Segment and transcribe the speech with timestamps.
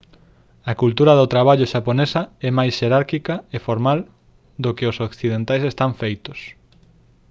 [0.71, 3.99] a cultura do traballo xaponesa é máis xerárquica e formal
[4.63, 6.39] do que os occidentais están afeitos